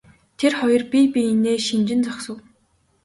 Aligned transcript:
Тэр 0.39 0.53
хоёр 0.59 0.81
бие 0.91 1.05
биенээ 1.13 1.57
шинжин 1.67 2.01
зогсов. 2.05 2.37